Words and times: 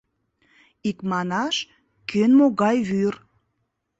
Икманаш, 0.89 1.55
кӧн 2.09 2.31
могай 2.39 2.77
вӱр. 2.89 3.15